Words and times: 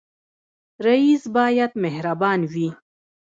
رئیس 0.85 1.23
باید 1.35 1.71
مهربان 1.83 2.39
وي 2.53 2.69